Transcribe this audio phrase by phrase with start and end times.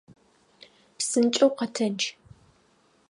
[0.97, 2.03] Псынкӏэу къэтэдж!